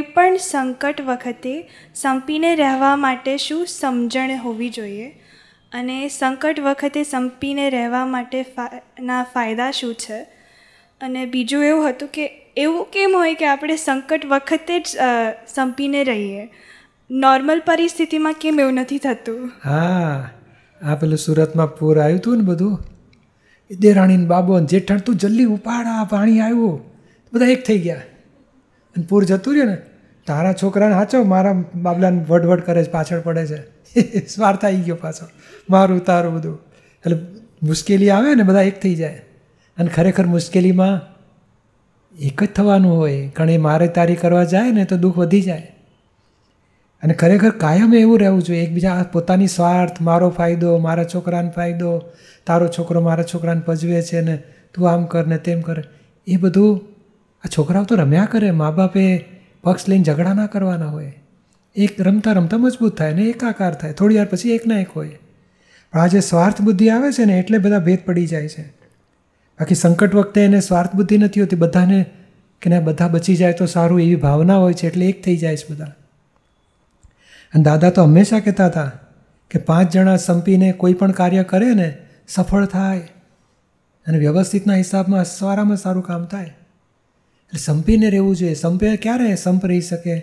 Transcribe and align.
પણ 0.00 0.36
સંકટ 0.36 1.00
વખતે 1.00 1.70
સંપીને 1.94 2.56
રહેવા 2.56 2.96
માટે 2.96 3.36
શું 3.36 3.66
સમજણ 3.66 4.36
હોવી 4.38 4.68
જોઈએ? 4.68 5.08
અને 5.72 6.08
સંકટ 6.08 6.60
વખતે 6.60 7.02
સંપીને 7.02 7.70
રહેવા 7.70 8.06
માટે 8.06 8.44
ના 9.00 9.22
ફાયદા 9.22 9.70
શું 9.70 9.94
છે? 9.94 10.20
અને 11.00 11.26
બીજું 11.26 11.64
એવું 11.64 11.88
હતું 11.88 12.08
કે, 12.08 12.26
એવું 12.56 12.84
કેમ 12.84 13.16
હોય 13.16 13.34
કે 13.34 13.46
આપણે 13.46 13.76
સંકટ 13.76 14.26
વખતે 14.26 14.80
જ 14.80 14.86
સંપીને 15.54 16.04
રહીએ? 16.04 16.48
નોર્મલ 17.10 17.62
પરિસ્થિતિમાં 17.66 18.32
કેમ 18.32 18.60
એવું 18.60 18.74
નથી 18.74 18.98
થતું? 18.98 19.50
હા, 19.64 20.30
આ 20.82 20.94
પેલું 20.94 21.18
સુરતમાં 21.18 21.74
પૂર 21.76 22.00
આવ્યું 22.00 22.18
હતું 22.18 22.36
ને 22.36 22.42
બધું? 22.42 22.78
દેરાણીને 23.70 24.26
બાબો 24.26 24.60
જેઠાણ, 24.60 24.98
તું 24.98 25.16
જલ્દી 25.16 25.44
ઉપાડ, 25.44 25.86
આ 25.86 26.04
પાણી 26.04 26.40
આવ્યું. 26.40 26.80
બધા 27.32 27.46
એક 27.46 27.64
થઈ 27.66 27.78
ગયા. 27.78 28.00
અને 28.96 29.06
પૂર 29.08 29.24
જતું 29.24 29.54
રહ્યું 29.54 29.70
ને, 29.70 29.78
તારા 30.26 30.52
છોકરાને 30.52 30.94
સાચો 30.94 31.24
મારા 31.24 31.64
બાબલાને 31.74 32.24
વડવડ 32.28 32.60
કરે 32.60 32.84
છે, 32.84 32.90
પાછળ 32.90 33.20
પડે 33.20 33.46
છે. 33.46 33.80
સ્વાર્થ 34.26 34.64
આવી 34.64 34.76
ગયો 34.76 34.94
પાછો. 34.94 35.28
મારું, 35.70 36.04
તારું 36.04 36.34
બધું. 36.34 36.58
એટલે 37.06 37.16
મુશ્કેલી 37.62 38.10
આવે 38.10 38.34
ને, 38.34 38.42
બધા 38.42 38.62
એક 38.62 38.82
થઈ 38.82 38.94
જાય. 38.94 39.22
અને 39.78 39.88
ખરેખર 39.88 40.26
મુશ્કેલીમાં 40.26 41.00
એક 42.20 42.44
જ 42.44 42.46
થવાનું 42.46 42.96
હોય. 42.96 43.32
ઘણી 43.36 43.58
મારે 43.58 43.88
તારી 43.88 44.14
કરવા 44.14 44.44
જાય 44.44 44.70
ને, 44.70 44.84
તો 44.84 44.96
દુઃખ 44.96 45.18
વધી 45.18 45.40
જાય. 45.42 45.76
અને 47.02 47.14
ખરેખર 47.14 47.50
કાયમ 47.50 47.94
એવું 47.94 48.20
રહેવું 48.20 48.42
જોઈએ. 48.42 48.60
એકબીજા 48.60 49.04
પોતાની 49.12 49.46
સ્વાર્થ, 49.46 50.00
મારો 50.00 50.30
ફાયદો, 50.30 50.78
મારા 50.78 51.04
છોકરાને 51.04 51.50
ફાયદો, 51.50 52.02
તારો 52.46 52.68
છોકરો 52.68 53.00
મારા 53.00 53.22
છોકરાને 53.22 53.60
પજવે 53.60 54.02
છે 54.02 54.20
ને, 54.20 54.42
તું 54.74 54.90
આમ 54.90 55.04
કર 55.04 55.26
ને 55.26 55.38
તેમ 55.38 55.60
કર. 55.60 55.82
એ 56.26 56.36
બધું 56.36 56.89
આ 57.44 57.48
છોકરાઓ 57.58 57.84
તો 57.84 57.94
રમ્યા 57.94 58.24
કરે 58.24 58.50
મા 58.50 58.70
બાપે 58.70 59.24
પક્ષ 59.62 59.88
લઈને 59.88 60.04
ઝઘડા 60.04 60.32
ના 60.32 60.46
કરવાના 60.46 60.86
હોય. 60.86 61.12
એક 61.76 62.00
રમતા 62.00 62.32
રમતા 62.32 62.58
મજબૂત 62.58 62.98
થાય 62.98 63.14
ને 63.14 63.22
એકાકાર 63.22 63.74
થાય. 63.74 63.92
થોડી 63.92 64.16
વાર 64.16 64.26
પછી 64.26 64.50
એક 64.50 64.66
ના 64.66 64.80
એક 64.80 64.88
હોય. 64.88 65.18
પણ 65.92 66.00
આ 66.00 66.06
જે 66.06 66.20
સ્વાર્થ 66.20 66.60
બુદ્ધિ 66.60 66.88
આવે 66.88 67.12
છે 67.12 67.24
ને 67.24 67.38
એટલે 67.38 67.58
બધા 67.58 67.78
ભેદ 67.78 67.98
પડી 68.06 68.26
જાય 68.26 68.48
છે. 68.48 68.62
બાકી 69.60 69.74
સંકટ 69.74 70.14
વખતે 70.14 70.44
એને 70.44 70.60
સ્વાર્થ 70.60 70.94
બુદ્ધિ 70.94 71.18
નથી 71.18 71.40
હોતી. 71.40 71.56
બધાને 71.56 72.06
કે 72.62 72.70
ના 72.70 72.80
બધા 72.80 73.08
બચી 73.08 73.36
જાય 73.36 73.52
તો 73.52 73.66
સારું 73.66 74.00
એવી 74.00 74.14
ભાવના 74.14 74.56
હોય 74.56 74.72
છે 74.72 74.86
એટલે 74.86 75.08
એક 75.08 75.24
થઈ 75.24 75.36
જાય 75.36 75.56
છે 75.56 75.72
બધા. 75.72 75.84
અને 77.54 77.62
દાદા 77.62 77.90
તો 77.90 78.02
હંમેશા 78.02 78.40
કહેતા 78.40 78.66
હતા 78.66 78.92
કે 79.50 79.58
પાંચ 79.58 79.92
જણા 79.92 80.16
સંપીને 80.16 80.72
કોઈ 80.72 80.92
પણ 80.92 81.10
કાર્ય 81.10 81.42
કરે 81.42 81.74
ને 81.74 81.98
સફળ 82.28 82.66
થાય. 82.66 82.98
અને 84.06 84.18
વ્યવસ્થિતના 84.18 84.74
હિસાબમાં 84.74 85.24
સારામાં 85.24 85.76
સારું 85.76 86.02
કામ 86.02 86.24
થાય. 86.24 86.56
એટલે 87.50 87.58
સંપીને 87.58 88.10
રહેવું 88.10 88.36
જોઈએ. 88.36 88.54
સંપે 88.54 88.96
ક્યારે 88.96 89.36
સંપ 89.36 89.66
રહી 89.66 89.80
શકે? 89.80 90.18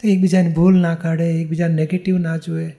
તો 0.00 0.08
એકબીજાની 0.08 0.48
ભૂલ 0.48 0.80
ના 0.80 0.94
કાઢે, 0.94 1.40
એકબીજાને 1.40 1.74
નેગેટિવ 1.74 2.18
ના 2.18 2.36
જુએ, 2.36 2.70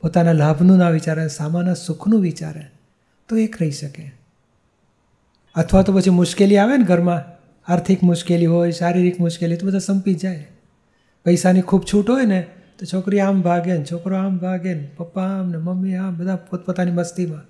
પોતાના 0.00 0.32
લાભનું 0.32 0.78
ના 0.78 0.90
વિચારે, 0.90 1.28
સામાન્ય 1.28 1.74
સુખનું 1.74 2.20
વિચારે, 2.20 2.62
તો 3.28 3.36
એક 3.36 3.62
રહી 3.62 3.70
શકે. 3.70 4.12
અથવા 5.54 5.82
તો 5.82 5.92
પછી 5.92 6.10
મુશ્કેલી 6.10 6.56
આવે 6.56 6.76
ને 6.76 6.84
ઘરમાં, 6.84 7.22
આર્થિક 7.72 8.02
મુશ્કેલી 8.02 8.46
હોય, 8.46 8.70
શારીરિક 8.70 9.20
મુશ્કેલી, 9.20 9.56
તો 9.56 9.66
બધા 9.66 9.78
સંપી 9.78 10.14
જાય. 10.14 10.46
પૈસાની 11.24 11.60
ખૂબ 11.60 11.84
છૂટ 11.94 12.10
હોય 12.10 12.24
ને, 12.24 12.46
તો 12.78 12.86
છોકરી 12.86 13.20
આમ 13.20 13.42
ભાગે 13.42 13.78
ને, 13.78 13.84
છોકરો 13.84 14.16
આમ 14.16 14.38
ભાગે 14.38 14.74
ને, 14.74 14.88
પપ્પા 14.96 15.22
આમ 15.22 15.50
ને, 15.50 15.56
મમ્મી 15.56 15.94
આમ, 15.94 16.16
બધા 16.16 16.36
પોતપોતાની 16.36 16.90
મસ્તીમાં. 16.90 17.40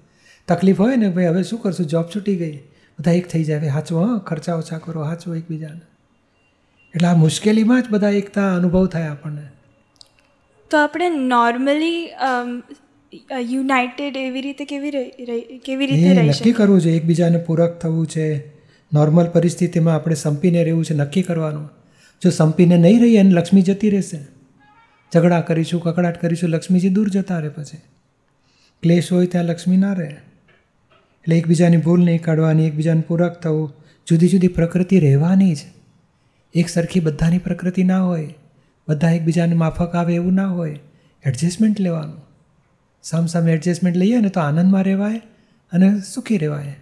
તકલીફ 0.49 0.81
હોય 0.81 0.97
ને, 0.97 1.09
ભાઈ, 1.09 1.27
હવે 1.27 1.43
શું 1.43 1.61
કરશું? 1.61 1.87
જોબ 1.87 2.05
છૂટી 2.17 2.37
ગઈ. 2.37 2.59
બધા 2.99 3.13
એક 3.13 3.29
થઈ 3.29 3.45
જાય. 3.45 3.69
હાચવો 3.69 4.01
હા? 4.01 4.19
ખર્ચા 4.19 4.55
ઓછા 4.55 4.79
કરો 4.79 5.03
હાચવો 5.03 5.35
એકબીજાને. 5.35 5.81
એટલે 6.95 7.09
આ 7.09 7.17
મુશ્કેલીમાં 7.17 7.83
જ 7.83 7.89
બધા 7.91 8.11
એકતા 8.11 8.55
અનુભવ 8.55 8.87
થાય 8.87 9.09
આપણને. 9.09 9.43
તો 10.71 10.79
આપણે 10.79 11.09
નોર્મલી 11.09 12.11
યુનાઇટેડ 13.41 14.17
એવી 14.17 14.41
રીતે 14.41 14.65
કેવી 14.65 14.91
કેવી 15.59 15.87
રીતે 15.87 16.23
નક્કી 16.23 16.53
કરવું 16.53 16.81
છે 16.81 16.91
એકબીજાને 16.91 17.39
પૂરક 17.39 17.79
થવું 17.79 18.07
છે. 18.07 18.49
નોર્મલ 18.93 19.29
પરિસ્થિતિમાં 19.29 19.95
આપણે 19.95 20.15
સંપીને 20.15 20.65
રહેવું 20.65 20.85
છે 20.85 20.95
નક્કી 20.95 21.23
કરવાનું. 21.23 21.71
જો 22.23 22.31
સંપીને 22.31 22.77
નહીં 22.77 23.01
રહીએ 23.01 23.19
અને 23.19 23.31
લક્ષ્મી 23.31 23.63
જતી 23.63 23.91
રહેશે. 23.91 24.19
ઝઘડા 25.15 25.41
કરીશું 25.41 25.83
કકડાટ 25.83 26.21
કરીશું 26.21 26.51
લક્ષ્મીજી 26.51 26.89
દૂર 26.89 27.09
જતા 27.09 27.39
રહે 27.39 27.49
પછી. 27.49 27.77
ક્લેશ 28.83 29.13
હોય 29.13 29.27
ત્યાં 29.27 29.45
લક્ષ્મી 29.45 29.77
ના 29.77 29.93
રહે. 29.93 30.17
એટલે 31.25 31.39
એકબીજાની 31.39 31.77
ભૂલ 31.77 32.05
નહીં 32.05 32.23
કાઢવાની 32.23 32.67
એકબીજાને 32.67 33.01
પૂરક 33.01 33.41
થવું 33.41 33.73
જુદી 34.07 34.29
જુદી 34.29 34.49
પ્રકૃતિ 34.49 35.01
રહેવાની 35.01 35.55
જ 35.55 35.61
એક 36.55 36.69
સરખી 36.69 37.01
બધાની 37.01 37.39
પ્રકૃતિ 37.39 37.85
ના 37.85 38.01
હોય, 38.01 38.29
બધા 38.89 39.11
એકબીજાને 39.11 39.55
માફક 39.55 39.95
આવે 39.95 40.15
એવું 40.15 40.35
ના 40.35 40.47
હોય 40.47 40.79
એડજસ્ટમેન્ટ 41.25 41.81
લેવાનું. 41.81 42.21
સામસામે 43.03 43.53
એડજસ્ટમેન્ટ 43.53 43.97
લઈએ 43.97 44.21
ને 44.21 44.29
તો 44.29 44.41
આનંદમાં 44.41 44.85
રહેવાય 44.85 45.21
અને 45.73 45.89
સુખી 46.01 46.39
રહેવાય. 46.39 46.75